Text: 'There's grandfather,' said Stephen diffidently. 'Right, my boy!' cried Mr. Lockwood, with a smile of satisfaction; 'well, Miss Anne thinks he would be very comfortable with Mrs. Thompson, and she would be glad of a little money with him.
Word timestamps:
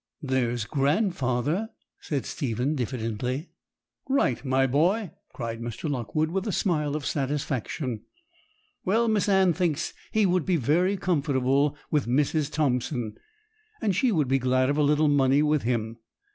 'There's 0.23 0.65
grandfather,' 0.65 1.69
said 1.99 2.25
Stephen 2.25 2.73
diffidently. 2.73 3.51
'Right, 4.09 4.43
my 4.43 4.65
boy!' 4.65 5.11
cried 5.31 5.61
Mr. 5.61 5.87
Lockwood, 5.87 6.31
with 6.31 6.47
a 6.47 6.51
smile 6.51 6.95
of 6.95 7.05
satisfaction; 7.05 8.01
'well, 8.83 9.07
Miss 9.07 9.29
Anne 9.29 9.53
thinks 9.53 9.93
he 10.11 10.25
would 10.25 10.43
be 10.43 10.55
very 10.55 10.97
comfortable 10.97 11.77
with 11.91 12.07
Mrs. 12.07 12.51
Thompson, 12.51 13.13
and 13.79 13.95
she 13.95 14.11
would 14.11 14.27
be 14.27 14.39
glad 14.39 14.71
of 14.71 14.77
a 14.77 14.81
little 14.81 15.07
money 15.07 15.43
with 15.43 15.61
him. 15.61 15.99